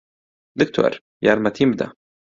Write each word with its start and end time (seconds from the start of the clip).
دکتۆر، 0.59 0.91
یارمەتیم 1.25 1.69
بدە! 1.73 1.87